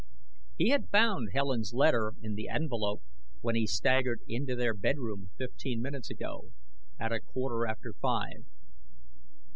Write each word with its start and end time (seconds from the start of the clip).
]He 0.57 0.69
had 0.69 0.89
found 0.89 1.29
Helen's 1.31 1.75
letter 1.75 2.13
in 2.23 2.33
the 2.33 2.47
envelope 2.49 3.03
when 3.41 3.53
he 3.53 3.67
staggered 3.67 4.21
into 4.27 4.55
their 4.55 4.73
bedroom 4.73 5.29
fifteen 5.37 5.79
minutes 5.79 6.09
ago 6.09 6.49
at 6.99 7.11
a 7.13 7.19
quarter 7.19 7.67
after 7.67 7.93
five. 7.93 8.43